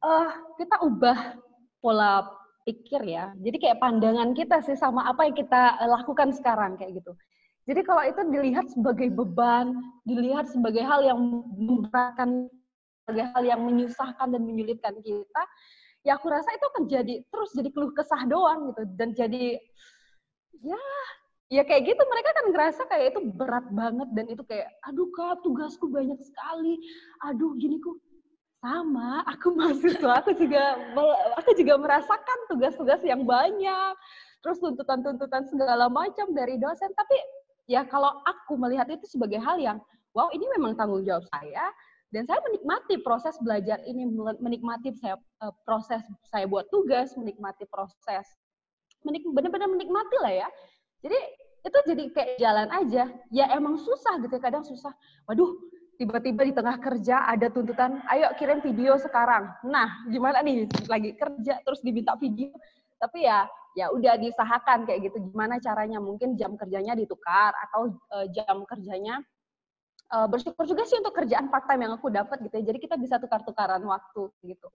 Uh, 0.00 0.30
kita 0.56 0.76
ubah 0.82 1.36
pola 1.84 2.24
pikir 2.64 3.04
ya. 3.04 3.32
Jadi 3.36 3.56
kayak 3.60 3.80
pandangan 3.80 4.32
kita 4.32 4.64
sih 4.64 4.76
sama 4.76 5.04
apa 5.08 5.28
yang 5.28 5.36
kita 5.36 5.76
lakukan 5.84 6.32
sekarang 6.32 6.80
kayak 6.80 7.00
gitu. 7.00 7.12
Jadi 7.68 7.80
kalau 7.84 8.00
itu 8.00 8.20
dilihat 8.32 8.72
sebagai 8.72 9.12
beban, 9.12 9.76
dilihat 10.08 10.48
sebagai 10.48 10.80
hal 10.80 11.04
yang 11.04 11.20
memberatkan, 11.52 12.48
sebagai 13.04 13.28
hal 13.36 13.42
yang 13.44 13.60
menyusahkan 13.60 14.32
dan 14.32 14.40
menyulitkan 14.40 14.96
kita, 15.04 15.42
ya 16.06 16.16
aku 16.16 16.32
rasa 16.32 16.48
itu 16.56 16.64
akan 16.64 16.84
jadi 16.88 17.14
terus 17.28 17.50
jadi 17.52 17.68
keluh 17.68 17.92
kesah 17.92 18.24
doang 18.24 18.72
gitu 18.72 18.82
dan 18.96 19.12
jadi 19.12 19.60
ya 20.64 20.84
ya 21.48 21.64
kayak 21.64 21.92
gitu 21.92 22.02
mereka 22.04 22.30
kan 22.36 22.46
ngerasa 22.52 22.82
kayak 22.92 23.06
itu 23.16 23.20
berat 23.32 23.66
banget 23.72 24.08
dan 24.12 24.26
itu 24.28 24.42
kayak 24.44 24.68
aduh 24.84 25.08
kak 25.12 25.40
tugasku 25.40 25.88
banyak 25.88 26.20
sekali. 26.20 26.76
Aduh 27.24 27.56
gini 27.56 27.80
kok. 27.80 27.96
Sama 28.58 29.22
aku 29.24 29.52
mahasiswa 29.58 30.12
aku 30.20 30.36
juga 30.36 30.76
aku 31.40 31.50
juga 31.56 31.74
merasakan 31.80 32.38
tugas-tugas 32.52 33.00
yang 33.04 33.24
banyak 33.24 33.94
terus 34.38 34.62
tuntutan-tuntutan 34.62 35.48
segala 35.48 35.88
macam 35.88 36.30
dari 36.36 36.60
dosen. 36.60 36.92
Tapi 36.92 37.16
ya 37.68 37.84
kalau 37.84 38.20
aku 38.28 38.56
melihat 38.56 38.88
itu 38.92 39.04
sebagai 39.08 39.40
hal 39.40 39.56
yang 39.60 39.78
wow 40.16 40.28
ini 40.32 40.44
memang 40.56 40.76
tanggung 40.76 41.04
jawab 41.04 41.24
saya 41.32 41.68
dan 42.08 42.24
saya 42.24 42.40
menikmati 42.48 42.96
proses 43.04 43.36
belajar 43.44 43.76
ini 43.84 44.08
menikmati 44.40 44.96
saya 44.96 45.20
uh, 45.44 45.52
proses 45.68 46.00
saya 46.32 46.48
buat 46.48 46.64
tugas 46.72 47.12
menikmati 47.20 47.68
proses 47.68 48.24
menik 49.04 49.22
benar-benar 49.28 49.68
menikmati 49.68 50.16
lah 50.24 50.32
ya 50.32 50.48
jadi 51.04 51.18
itu 51.58 51.78
jadi 51.84 52.04
kayak 52.14 52.32
jalan 52.38 52.68
aja. 52.70 53.04
Ya 53.28 53.44
emang 53.52 53.76
susah 53.76 54.18
gitu 54.22 54.36
kadang 54.38 54.64
susah. 54.64 54.94
Waduh 55.28 55.58
tiba-tiba 55.98 56.46
di 56.46 56.54
tengah 56.54 56.78
kerja 56.78 57.26
ada 57.26 57.50
tuntutan 57.50 57.98
ayo 58.08 58.30
kirim 58.38 58.62
video 58.62 58.94
sekarang. 58.96 59.50
Nah 59.66 60.06
gimana 60.08 60.40
nih? 60.40 60.70
Lagi 60.86 61.12
kerja 61.18 61.60
terus 61.62 61.82
diminta 61.82 62.14
video. 62.16 62.54
Tapi 62.98 63.26
ya 63.26 63.46
ya 63.76 63.90
udah 63.94 64.16
diusahakan 64.16 64.86
kayak 64.88 65.10
gitu. 65.10 65.34
Gimana 65.34 65.58
caranya? 65.58 65.98
Mungkin 65.98 66.34
jam 66.38 66.54
kerjanya 66.54 66.94
ditukar 66.94 67.52
atau 67.68 67.94
uh, 68.14 68.26
jam 68.30 68.64
kerjanya 68.64 69.22
uh, 70.14 70.26
bersyukur 70.26 70.64
juga 70.64 70.88
sih 70.88 70.98
untuk 70.98 71.14
kerjaan 71.14 71.52
part 71.52 71.68
time 71.68 71.84
yang 71.86 71.94
aku 71.94 72.08
dapat 72.08 72.40
gitu 72.48 72.54
ya. 72.60 72.64
Jadi 72.72 72.78
kita 72.80 72.96
bisa 72.96 73.20
tukar-tukaran 73.20 73.82
waktu 73.84 74.30
gitu. 74.44 74.68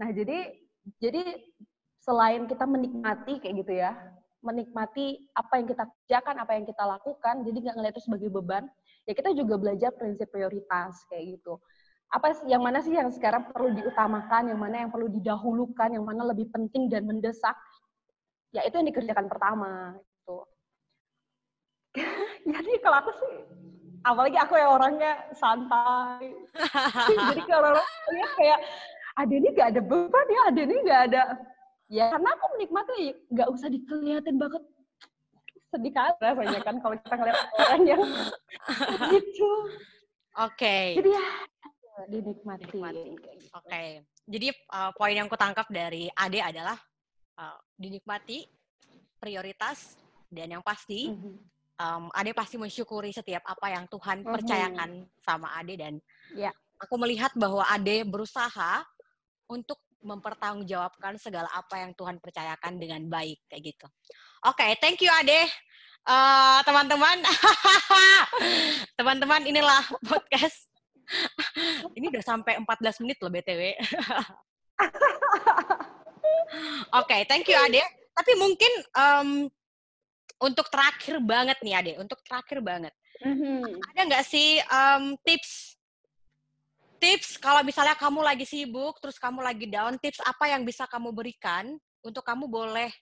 Nah, 0.00 0.08
jadi 0.10 0.56
jadi 0.98 1.22
selain 2.02 2.48
kita 2.50 2.66
menikmati 2.66 3.38
kayak 3.38 3.54
gitu 3.62 3.72
ya, 3.78 3.94
menikmati 4.42 5.30
apa 5.38 5.58
yang 5.62 5.66
kita 5.70 5.84
kerjakan, 5.86 6.36
apa 6.42 6.52
yang 6.58 6.66
kita 6.66 6.84
lakukan, 6.84 7.34
jadi 7.46 7.56
nggak 7.62 7.76
ngeliat 7.78 7.94
itu 7.94 8.02
sebagai 8.04 8.28
beban, 8.28 8.64
ya 9.06 9.12
kita 9.14 9.30
juga 9.32 9.54
belajar 9.56 9.90
prinsip 9.94 10.28
prioritas 10.28 11.06
kayak 11.08 11.38
gitu. 11.38 11.62
Apa 12.12 12.36
yang 12.44 12.60
mana 12.60 12.84
sih 12.84 12.92
yang 12.92 13.08
sekarang 13.08 13.48
perlu 13.54 13.72
diutamakan, 13.72 14.52
yang 14.52 14.60
mana 14.60 14.84
yang 14.84 14.90
perlu 14.92 15.08
didahulukan, 15.08 15.88
yang 15.96 16.04
mana 16.04 16.28
lebih 16.28 16.50
penting 16.52 16.92
dan 16.92 17.08
mendesak, 17.08 17.56
ya 18.52 18.60
itu 18.68 18.76
yang 18.76 18.88
dikerjakan 18.90 19.26
pertama 19.30 19.96
gitu. 19.96 20.38
jadi 22.52 22.72
kalau 22.84 22.96
aku 23.00 23.10
sih 23.16 23.32
apalagi 24.02 24.38
aku 24.38 24.54
yang 24.58 24.70
orangnya 24.74 25.12
santai 25.32 26.34
jadi 27.30 27.40
kayak 27.46 27.58
orang-orang 27.62 27.86
lihat 28.12 28.32
kayak 28.34 28.58
ada 29.12 29.32
ini 29.32 29.48
gak 29.54 29.68
ada 29.76 29.80
beban 29.84 30.26
ya 30.26 30.40
ada 30.50 30.60
ini 30.60 30.76
gak 30.88 31.00
ada 31.10 31.22
ya 31.92 32.08
karena 32.08 32.28
aku 32.32 32.46
menikmati 32.56 33.00
nggak 33.28 33.48
usah 33.52 33.68
dikeliatin 33.68 34.36
banget 34.40 34.62
sedih 35.72 35.92
kan 35.92 36.12
rasanya 36.20 36.60
kan 36.64 36.76
kalau 36.80 36.96
kita 36.96 37.14
ngeliat 37.16 37.38
orang 37.56 37.82
yang 37.84 38.02
gitu 39.12 39.50
oke 40.40 40.56
okay. 40.56 40.96
jadi 40.96 41.10
ya 41.12 41.26
dinikmati, 42.08 42.64
dinikmati. 42.72 43.12
oke 43.52 43.68
okay. 43.68 43.88
jadi 44.24 44.48
uh, 44.72 44.90
poin 44.96 45.12
yang 45.12 45.28
kutangkap 45.28 45.68
dari 45.68 46.08
Ade 46.16 46.40
adalah 46.40 46.80
uh, 47.36 47.60
dinikmati 47.76 48.48
prioritas 49.20 50.00
dan 50.32 50.48
yang 50.56 50.64
pasti 50.64 51.12
mm 51.12 51.16
-hmm 51.20 51.52
um, 51.82 52.04
Ade 52.14 52.32
pasti 52.32 52.56
mensyukuri 52.58 53.10
setiap 53.10 53.42
apa 53.46 53.66
yang 53.72 53.84
Tuhan 53.90 54.22
mm-hmm. 54.22 54.34
percayakan 54.34 54.90
sama 55.22 55.48
Ade 55.58 55.74
dan 55.78 55.94
yeah. 56.34 56.54
aku 56.78 56.94
melihat 56.98 57.34
bahwa 57.34 57.66
Ade 57.66 58.06
berusaha 58.06 58.82
untuk 59.50 59.78
mempertanggungjawabkan 60.02 61.16
segala 61.18 61.48
apa 61.54 61.78
yang 61.82 61.94
Tuhan 61.94 62.18
percayakan 62.18 62.78
dengan 62.78 63.02
baik 63.06 63.46
kayak 63.46 63.62
gitu. 63.74 63.86
Oke, 64.46 64.62
okay, 64.62 64.70
thank 64.82 64.98
you 65.00 65.10
Ade. 65.10 65.46
Uh, 66.02 66.58
teman-teman, 66.66 67.22
teman-teman 68.98 69.42
inilah 69.46 69.86
podcast. 70.02 70.66
Ini 71.96 72.10
udah 72.10 72.22
sampai 72.22 72.58
14 72.58 73.02
menit 73.06 73.22
loh 73.22 73.30
BTW. 73.30 73.62
Oke, 76.98 77.06
okay, 77.06 77.20
thank 77.30 77.46
you 77.46 77.54
Ade. 77.54 77.82
Tapi 78.12 78.32
mungkin 78.36 78.72
um, 78.98 79.28
untuk 80.42 80.66
terakhir 80.68 81.22
banget 81.22 81.58
nih 81.62 81.74
Ade, 81.78 81.92
untuk 82.02 82.18
terakhir 82.26 82.58
banget. 82.60 82.92
Mm-hmm. 83.22 83.62
Ada 83.94 84.00
nggak 84.10 84.24
sih 84.26 84.58
um, 84.66 85.14
tips 85.22 85.71
tips 87.02 87.34
kalau 87.42 87.66
misalnya 87.66 87.98
kamu 87.98 88.22
lagi 88.22 88.46
sibuk, 88.46 88.94
terus 89.02 89.18
kamu 89.18 89.42
lagi 89.42 89.66
down, 89.66 89.98
tips 89.98 90.22
apa 90.22 90.54
yang 90.54 90.62
bisa 90.62 90.86
kamu 90.86 91.10
berikan 91.10 91.74
untuk 92.06 92.22
kamu 92.22 92.46
boleh 92.46 92.94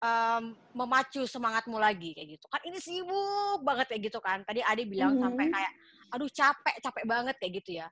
um, 0.00 0.56
memacu 0.72 1.28
semangatmu 1.28 1.76
lagi 1.76 2.16
kayak 2.16 2.40
gitu. 2.40 2.44
Kan 2.48 2.64
ini 2.64 2.80
sibuk 2.80 3.60
banget 3.60 3.92
kayak 3.92 4.02
gitu 4.08 4.18
kan. 4.24 4.40
Tadi 4.48 4.64
Ade 4.64 4.88
bilang 4.88 5.20
mm-hmm. 5.20 5.24
sampai 5.28 5.44
kayak 5.52 5.72
aduh 6.16 6.30
capek, 6.32 6.76
capek 6.80 7.04
banget 7.04 7.36
kayak 7.36 7.52
gitu 7.60 7.70
ya. 7.84 7.88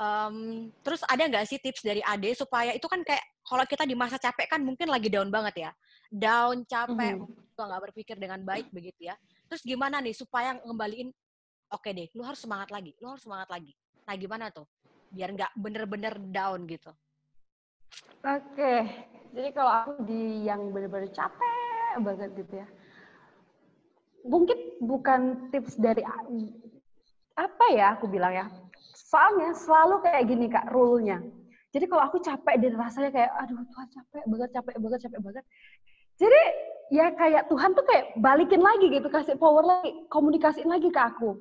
Um, 0.00 0.72
terus 0.80 1.04
ada 1.04 1.28
nggak 1.28 1.44
sih 1.44 1.60
tips 1.60 1.84
dari 1.84 2.00
Ade 2.00 2.32
supaya 2.32 2.72
itu 2.72 2.88
kan 2.88 3.04
kayak 3.04 3.20
kalau 3.44 3.68
kita 3.68 3.84
di 3.84 3.92
masa 3.92 4.16
capek 4.16 4.48
kan 4.48 4.64
mungkin 4.64 4.88
lagi 4.88 5.12
down 5.12 5.28
banget 5.28 5.68
ya, 5.68 5.70
down 6.08 6.64
capek, 6.64 7.20
mm-hmm. 7.20 7.52
nggak 7.60 7.82
berpikir 7.92 8.16
dengan 8.16 8.40
baik 8.40 8.72
begitu 8.72 9.12
ya. 9.12 9.14
Terus 9.44 9.60
gimana 9.60 10.00
nih 10.00 10.16
supaya 10.16 10.56
ngembaliin, 10.64 11.12
oke 11.68 11.84
okay 11.84 11.92
deh, 11.92 12.08
lu 12.16 12.24
harus 12.24 12.40
semangat 12.40 12.72
lagi, 12.72 12.96
lu 12.96 13.12
harus 13.12 13.20
semangat 13.20 13.52
lagi. 13.52 13.76
Nah 14.06 14.14
gimana 14.16 14.48
tuh, 14.54 14.66
biar 15.10 15.34
nggak 15.34 15.52
bener-bener 15.58 16.14
down 16.30 16.64
gitu? 16.70 16.92
Oke, 18.20 18.84
jadi 19.32 19.48
kalau 19.56 19.72
aku 19.72 19.90
di 20.04 20.44
yang 20.44 20.70
benar-benar 20.76 21.08
capek 21.08 22.04
banget 22.04 22.30
gitu 22.36 22.60
ya, 22.60 22.68
mungkin 24.28 24.58
bukan 24.84 25.48
tips 25.48 25.80
dari 25.80 26.04
apa 27.40 27.64
ya 27.72 27.96
aku 27.96 28.12
bilang 28.12 28.36
ya. 28.36 28.46
Soalnya 28.92 29.56
selalu 29.56 30.04
kayak 30.04 30.24
gini 30.28 30.46
kak, 30.52 30.68
rule-nya. 30.70 31.18
Jadi 31.72 31.86
kalau 31.88 32.02
aku 32.06 32.20
capek 32.20 32.60
dan 32.60 32.76
rasanya 32.76 33.10
kayak, 33.10 33.30
aduh 33.40 33.62
Tuhan 33.72 33.88
capek 33.88 34.22
banget, 34.26 34.50
capek 34.54 34.76
banget, 34.78 34.98
capek 35.06 35.20
banget. 35.22 35.44
Jadi 36.20 36.42
ya 36.92 37.06
kayak 37.16 37.48
Tuhan 37.48 37.70
tuh 37.72 37.84
kayak 37.88 38.04
balikin 38.20 38.60
lagi 38.60 38.86
gitu, 38.92 39.08
kasih 39.08 39.40
power 39.40 39.64
lagi, 39.64 39.96
komunikasiin 40.12 40.68
lagi 40.68 40.92
ke 40.92 41.00
aku. 41.00 41.40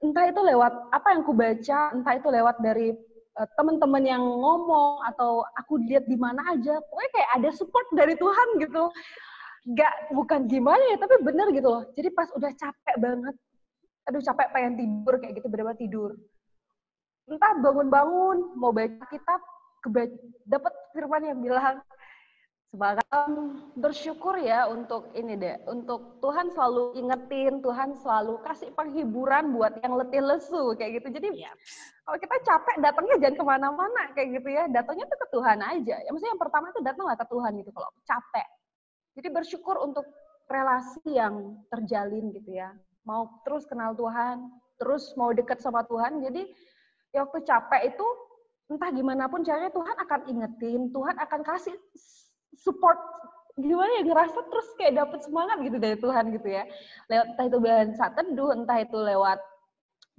Entah 0.00 0.32
itu 0.32 0.40
lewat 0.40 0.72
apa 0.96 1.06
yang 1.12 1.20
aku 1.20 1.36
baca, 1.36 1.80
entah 1.92 2.14
itu 2.16 2.28
lewat 2.32 2.56
dari 2.64 2.96
uh, 3.36 3.48
teman-teman 3.60 4.00
yang 4.00 4.24
ngomong 4.24 5.04
atau 5.12 5.44
aku 5.60 5.76
lihat 5.84 6.08
di 6.08 6.16
mana 6.16 6.40
aja. 6.56 6.80
Pokoknya 6.88 7.10
kayak 7.12 7.30
ada 7.36 7.50
support 7.52 7.86
dari 7.92 8.16
Tuhan 8.16 8.48
gitu. 8.64 8.88
Gak 9.76 10.16
bukan 10.16 10.48
gimana 10.48 10.80
ya, 10.88 10.96
tapi 10.96 11.20
bener 11.20 11.52
gitu 11.52 11.68
loh. 11.68 11.84
Jadi 11.92 12.08
pas 12.16 12.32
udah 12.32 12.48
capek 12.48 12.96
banget, 12.96 13.34
aduh 14.08 14.22
capek 14.24 14.48
pengen 14.56 14.74
tidur 14.80 15.14
kayak 15.20 15.36
gitu, 15.36 15.48
berapa 15.52 15.76
tidur. 15.76 16.16
Entah 17.28 17.52
bangun-bangun, 17.60 18.56
mau 18.56 18.72
baca 18.72 19.04
kitab, 19.12 19.40
dapat 20.48 20.72
firman 20.96 21.28
yang 21.28 21.38
bilang 21.44 21.84
sebagai 22.70 23.02
bersyukur 23.74 24.38
ya 24.38 24.70
untuk 24.70 25.10
ini 25.18 25.34
deh, 25.34 25.58
untuk 25.66 26.22
Tuhan 26.22 26.54
selalu 26.54 27.02
ingetin, 27.02 27.58
Tuhan 27.58 27.98
selalu 27.98 28.38
kasih 28.46 28.70
penghiburan 28.78 29.50
buat 29.50 29.74
yang 29.82 29.98
letih 29.98 30.22
lesu 30.22 30.78
kayak 30.78 31.02
gitu. 31.02 31.18
Jadi 31.18 31.28
yep. 31.34 31.58
kalau 32.06 32.18
kita 32.22 32.36
capek 32.46 32.76
datangnya 32.78 33.16
jangan 33.26 33.36
ke 33.42 33.44
mana-mana 33.44 34.02
kayak 34.14 34.38
gitu 34.38 34.48
ya, 34.54 34.70
datangnya 34.70 35.02
tuh 35.10 35.18
ke 35.18 35.26
Tuhan 35.34 35.58
aja. 35.58 35.96
Ya 35.98 36.08
maksudnya 36.14 36.30
yang 36.30 36.42
pertama 36.46 36.64
itu 36.70 36.80
datanglah 36.86 37.16
ke 37.18 37.26
Tuhan 37.26 37.52
gitu 37.58 37.70
kalau 37.74 37.90
capek. 38.06 38.48
Jadi 39.18 39.28
bersyukur 39.34 39.76
untuk 39.82 40.06
relasi 40.46 41.02
yang 41.10 41.58
terjalin 41.74 42.30
gitu 42.30 42.54
ya. 42.54 42.70
Mau 43.02 43.42
terus 43.42 43.66
kenal 43.66 43.98
Tuhan, 43.98 44.46
terus 44.78 45.10
mau 45.18 45.34
dekat 45.34 45.58
sama 45.58 45.82
Tuhan. 45.90 46.22
Jadi 46.22 46.46
ya 47.10 47.26
waktu 47.26 47.42
capek 47.42 47.82
itu 47.90 48.06
entah 48.70 48.94
gimana 48.94 49.26
pun 49.26 49.42
caranya 49.42 49.74
Tuhan 49.74 49.96
akan 50.06 50.20
ingetin, 50.30 50.94
Tuhan 50.94 51.18
akan 51.18 51.40
kasih 51.42 51.74
support 52.60 52.98
gimana 53.60 53.90
ya 54.00 54.02
ngerasa 54.08 54.40
terus 54.48 54.68
kayak 54.80 54.94
dapet 55.04 55.20
semangat 55.26 55.56
gitu 55.60 55.76
dari 55.76 55.96
Tuhan 55.98 56.24
gitu 56.32 56.48
ya. 56.48 56.64
Lewat 57.12 57.26
entah 57.34 57.46
itu 57.48 57.58
bahan 57.60 57.90
saat 57.96 58.12
teduh, 58.16 58.50
entah 58.56 58.78
itu 58.80 58.96
lewat 58.96 59.40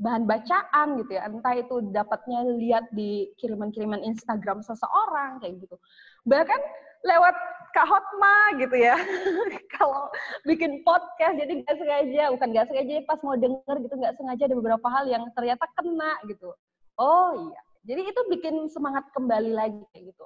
bahan 0.01 0.25
bacaan 0.25 0.88
gitu 0.98 1.12
ya, 1.13 1.29
entah 1.29 1.53
itu 1.53 1.75
dapatnya 1.93 2.41
lihat 2.57 2.89
di 2.89 3.29
kiriman-kiriman 3.38 4.01
Instagram 4.01 4.65
seseorang 4.65 5.38
kayak 5.38 5.62
gitu. 5.62 5.77
Bahkan 6.25 6.62
lewat 7.05 7.36
Kak 7.71 7.88
Hotma 7.88 8.57
gitu 8.57 8.75
ya. 8.81 8.98
Kalau 9.77 10.10
bikin 10.50 10.81
podcast 10.81 11.38
jadi 11.38 11.62
nggak 11.62 11.77
sengaja, 11.77 12.24
bukan 12.33 12.48
nggak 12.50 12.67
sengaja 12.67 12.93
pas 13.05 13.19
mau 13.21 13.38
denger 13.38 13.75
gitu 13.86 13.95
nggak 13.95 14.15
sengaja 14.17 14.43
ada 14.50 14.57
beberapa 14.57 14.88
hal 14.89 15.05
yang 15.05 15.24
ternyata 15.38 15.65
kena 15.77 16.17
gitu. 16.25 16.50
Oh 16.98 17.29
iya, 17.38 17.62
jadi 17.86 18.01
itu 18.10 18.21
bikin 18.33 18.55
semangat 18.74 19.05
kembali 19.13 19.53
lagi 19.53 19.81
kayak 19.93 20.13
gitu. 20.13 20.25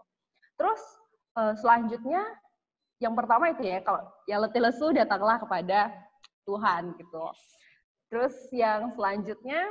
Terus 0.55 0.81
uh, 1.35 1.53
selanjutnya 1.59 2.23
yang 3.03 3.13
pertama 3.13 3.51
itu 3.51 3.67
ya 3.67 3.83
kalau 3.83 4.01
yang 4.25 4.39
letih 4.41 4.63
lesu 4.63 4.95
datanglah 4.95 5.37
kepada 5.39 5.91
Tuhan 6.47 6.95
gitu. 6.95 7.25
Terus 8.07 8.35
yang 8.55 8.95
selanjutnya 8.95 9.67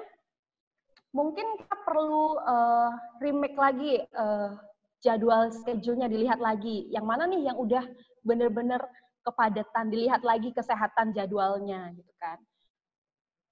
mungkin 1.14 1.47
kita 1.56 1.76
perlu 1.87 2.37
uh, 2.44 2.92
remake 3.23 3.56
lagi 3.56 4.04
uh, 4.12 4.52
jadwal 5.00 5.49
schedule-nya 5.49 6.11
dilihat 6.11 6.40
lagi. 6.42 6.90
Yang 6.92 7.06
mana 7.06 7.25
nih 7.30 7.49
yang 7.49 7.56
udah 7.56 7.85
bener-bener 8.26 8.80
kepadatan, 9.25 9.88
dilihat 9.88 10.21
lagi 10.21 10.52
kesehatan 10.52 11.16
jadwalnya 11.16 11.96
gitu 11.96 12.12
kan. 12.20 12.37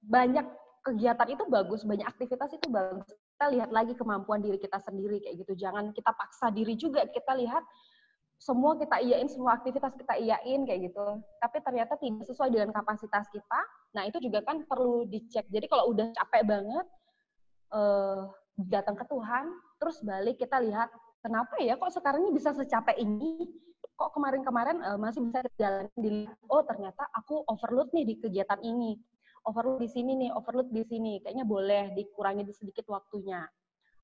Banyak 0.05 0.44
kegiatan 0.85 1.29
itu 1.33 1.44
bagus, 1.48 1.87
banyak 1.87 2.05
aktivitas 2.05 2.53
itu 2.53 2.68
bagus 2.68 3.09
kita 3.42 3.59
lihat 3.59 3.75
lagi 3.75 3.98
kemampuan 3.98 4.38
diri 4.38 4.55
kita 4.55 4.79
sendiri 4.79 5.18
kayak 5.18 5.42
gitu. 5.42 5.66
Jangan 5.66 5.90
kita 5.90 6.14
paksa 6.14 6.55
diri 6.55 6.79
juga. 6.79 7.03
Kita 7.11 7.35
lihat 7.35 7.66
semua 8.42 8.74
kita 8.74 8.98
iyain, 8.98 9.31
semua 9.31 9.55
aktivitas 9.55 9.94
kita 9.94 10.18
iyain 10.18 10.66
kayak 10.66 10.90
gitu. 10.90 11.07
Tapi 11.38 11.57
ternyata 11.62 11.94
tidak 11.94 12.26
sesuai 12.26 12.50
dengan 12.50 12.74
kapasitas 12.74 13.31
kita. 13.31 13.61
Nah 13.94 14.02
itu 14.11 14.18
juga 14.18 14.42
kan 14.42 14.66
perlu 14.66 15.07
dicek. 15.07 15.46
Jadi 15.46 15.70
kalau 15.70 15.94
udah 15.94 16.11
capek 16.11 16.42
banget, 16.42 16.87
uh, 17.70 18.26
datang 18.66 18.98
ke 18.98 19.07
Tuhan, 19.07 19.44
terus 19.78 20.02
balik 20.02 20.42
kita 20.42 20.59
lihat 20.59 20.90
kenapa 21.22 21.55
ya 21.62 21.78
kok 21.78 21.94
sekarang 21.94 22.26
ini 22.26 22.35
bisa 22.35 22.50
secapek 22.50 22.98
ini? 22.98 23.46
Kok 23.94 24.11
kemarin-kemarin 24.18 24.83
uh, 24.83 24.98
masih 24.98 25.22
bisa 25.22 25.46
jalan 25.55 25.87
di 25.94 26.26
oh 26.50 26.66
ternyata 26.66 27.07
aku 27.14 27.46
overload 27.46 27.94
nih 27.94 28.11
di 28.11 28.14
kegiatan 28.18 28.59
ini 28.66 28.98
overload 29.46 29.83
di 29.83 29.90
sini 29.90 30.12
nih, 30.18 30.31
overload 30.35 30.70
di 30.70 30.83
sini. 30.87 31.18
Kayaknya 31.22 31.46
boleh 31.46 31.85
dikurangi 31.94 32.46
sedikit 32.55 32.87
waktunya. 32.90 33.42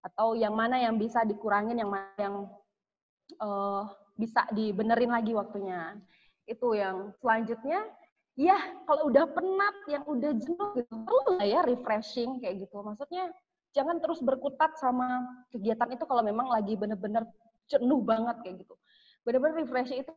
Atau 0.03 0.39
yang 0.39 0.55
mana 0.55 0.79
yang 0.79 0.99
bisa 0.99 1.23
dikurangin, 1.27 1.79
yang 1.79 1.91
mana 1.91 2.15
yang 2.19 2.37
uh, 3.43 3.87
bisa 4.19 4.43
dibenerin 4.51 5.15
lagi 5.15 5.33
waktunya. 5.33 5.95
Itu 6.45 6.75
yang 6.75 7.15
selanjutnya, 7.23 7.87
ya 8.35 8.59
kalau 8.85 9.09
udah 9.09 9.25
penat, 9.31 9.77
yang 9.87 10.05
udah 10.05 10.35
jenuh 10.35 10.69
gitu, 10.75 10.93
perlu 11.07 11.39
lah 11.39 11.47
ya 11.47 11.61
refreshing 11.63 12.43
kayak 12.43 12.67
gitu. 12.67 12.83
Maksudnya 12.83 13.31
jangan 13.73 14.03
terus 14.03 14.19
berkutat 14.19 14.75
sama 14.83 15.23
kegiatan 15.55 15.95
itu 15.95 16.05
kalau 16.05 16.27
memang 16.27 16.51
lagi 16.51 16.75
bener-bener 16.75 17.23
jenuh 17.71 18.03
banget 18.03 18.37
kayak 18.43 18.67
gitu. 18.67 18.75
Bener-bener 19.23 19.63
refreshing 19.63 20.03
itu 20.03 20.13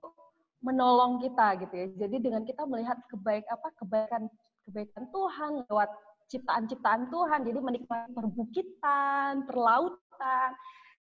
menolong 0.65 1.21
kita 1.21 1.61
gitu 1.61 1.73
ya. 1.77 1.85
Jadi 2.07 2.15
dengan 2.17 2.41
kita 2.41 2.65
melihat 2.65 2.97
kebaik 3.09 3.45
apa 3.49 3.69
kebaikan 3.77 4.25
kebaikan 4.65 5.03
Tuhan 5.13 5.51
lewat 5.69 5.89
ciptaan-ciptaan 6.31 7.11
Tuhan. 7.11 7.39
Jadi 7.43 7.59
menikmati 7.59 8.13
perbukitan, 8.15 9.45
perlautan, 9.45 10.49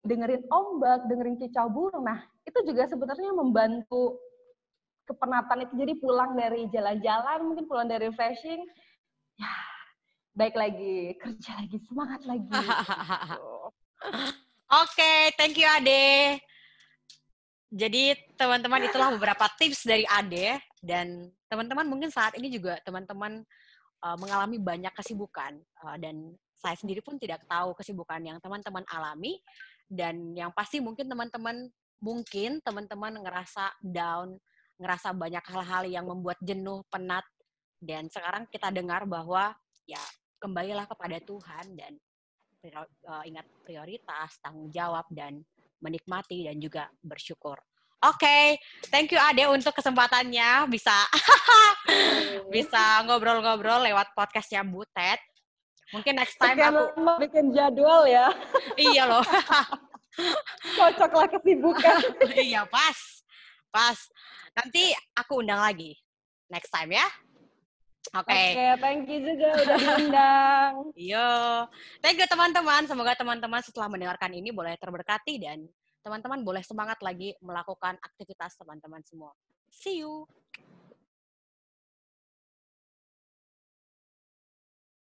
dengerin 0.04 0.44
ombak, 0.48 1.06
dengerin 1.12 1.38
kicau 1.40 1.68
burung. 1.68 2.08
Nah, 2.08 2.24
itu 2.48 2.60
juga 2.64 2.88
sebenarnya 2.88 3.36
membantu 3.36 4.20
kepenatan 5.10 5.66
itu. 5.68 5.74
Jadi 5.76 5.94
pulang 6.00 6.38
dari 6.38 6.70
jalan-jalan, 6.72 7.40
mungkin 7.44 7.66
pulang 7.66 7.88
dari 7.90 8.08
refreshing, 8.08 8.64
ya 9.36 9.54
baik 10.38 10.56
lagi, 10.56 11.14
kerja 11.24 11.52
lagi, 11.60 11.78
semangat 11.90 12.22
lagi. 12.24 12.48
Oke, 14.70 14.94
okay, 14.96 15.20
thank 15.36 15.58
you 15.58 15.66
Ade. 15.66 16.38
Jadi 17.70 18.18
teman-teman 18.34 18.82
itulah 18.86 19.14
beberapa 19.14 19.46
tips 19.58 19.86
dari 19.86 20.06
Ade 20.10 20.58
dan 20.82 21.30
teman-teman 21.50 21.86
mungkin 21.86 22.10
saat 22.10 22.34
ini 22.34 22.50
juga 22.50 22.82
teman-teman 22.82 23.46
uh, 24.02 24.18
mengalami 24.18 24.58
banyak 24.58 24.90
kesibukan 24.98 25.58
uh, 25.86 25.98
dan 26.02 26.34
saya 26.58 26.76
sendiri 26.76 27.00
pun 27.06 27.22
tidak 27.22 27.46
tahu 27.46 27.78
kesibukan 27.78 28.20
yang 28.26 28.38
teman-teman 28.42 28.82
alami 28.90 29.38
dan 29.90 30.38
yang 30.38 30.54
pasti 30.54 30.78
mungkin 30.78 31.10
teman-teman 31.10 31.68
mungkin 32.00 32.64
teman-teman 32.64 33.20
ngerasa 33.20 33.76
down, 33.84 34.40
ngerasa 34.80 35.12
banyak 35.12 35.44
hal-hal 35.44 35.84
yang 35.90 36.06
membuat 36.08 36.40
jenuh, 36.40 36.86
penat 36.88 37.26
dan 37.80 38.12
sekarang 38.12 38.48
kita 38.52 38.72
dengar 38.72 39.08
bahwa 39.08 39.56
ya 39.88 40.00
kembalilah 40.40 40.88
kepada 40.88 41.20
Tuhan 41.24 41.66
dan 41.76 41.96
uh, 43.08 43.24
ingat 43.24 43.48
prioritas, 43.64 44.36
tanggung 44.44 44.72
jawab 44.72 45.08
dan 45.12 45.40
menikmati 45.80 46.44
dan 46.48 46.60
juga 46.60 46.92
bersyukur. 47.00 47.56
Oke, 48.00 48.24
okay. 48.24 48.46
thank 48.88 49.12
you 49.12 49.20
Ade 49.20 49.44
untuk 49.52 49.76
kesempatannya 49.76 50.72
bisa 50.72 50.96
bisa 52.56 53.04
ngobrol-ngobrol 53.04 53.84
lewat 53.84 54.16
podcastnya 54.16 54.64
Butet. 54.64 55.20
Mungkin 55.90 56.14
next 56.22 56.38
time 56.38 56.58
Sekian 56.58 56.74
aku 56.78 56.84
bikin 57.18 57.46
jadwal 57.50 58.06
ya. 58.06 58.30
iya 58.78 59.04
loh. 59.10 59.26
Cocoklah 60.78 61.28
kesibukan. 61.32 62.00
iya 62.50 62.68
pas, 62.70 62.98
pas. 63.74 63.98
Nanti 64.54 64.94
aku 65.18 65.42
undang 65.42 65.62
lagi 65.62 65.98
next 66.52 66.70
time 66.70 66.94
ya. 66.94 67.08
Oke. 68.10 68.26
Okay. 68.26 68.46
Oke, 68.50 68.58
okay, 68.58 68.72
thank 68.82 69.02
you 69.06 69.20
juga 69.22 69.48
udah 69.54 69.78
diundang. 69.86 70.74
Yo, 70.98 71.30
thank 72.02 72.18
you 72.18 72.26
teman-teman. 72.26 72.90
Semoga 72.90 73.14
teman-teman 73.14 73.62
setelah 73.62 73.90
mendengarkan 73.90 74.34
ini 74.34 74.50
boleh 74.50 74.74
terberkati 74.82 75.38
dan 75.42 75.70
teman-teman 76.02 76.42
boleh 76.42 76.64
semangat 76.66 76.98
lagi 77.06 77.38
melakukan 77.44 77.98
aktivitas 78.02 78.58
teman-teman 78.58 79.06
semua. 79.06 79.30
See 79.70 80.02
you. 80.02 80.26